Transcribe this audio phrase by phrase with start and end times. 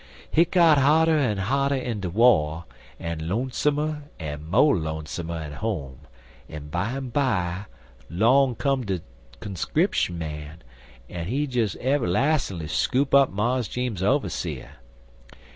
[0.31, 2.65] Hit got hotter en hotter in de war,
[2.99, 6.07] en lonesomer en mo' lonesomer at home,
[6.49, 7.65] en bimeby
[8.09, 9.01] 'long come de
[9.41, 10.63] conscrip' man,
[11.07, 14.77] en he des everlas'nly scoop up Mars Jeems's overseer.